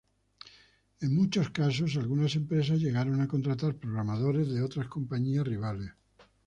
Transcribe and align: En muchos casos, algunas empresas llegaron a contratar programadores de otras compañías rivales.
En 1.01 1.13
muchos 1.13 1.51
casos, 1.51 1.95
algunas 1.95 2.35
empresas 2.35 2.79
llegaron 2.79 3.21
a 3.21 3.27
contratar 3.27 3.75
programadores 3.75 4.49
de 4.49 4.63
otras 4.63 4.87
compañías 4.87 5.45
rivales. 5.45 5.91